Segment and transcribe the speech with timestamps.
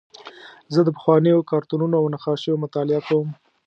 [0.73, 3.27] زه د پخوانیو کارتونونو او نقاشیو مطالعه کوم.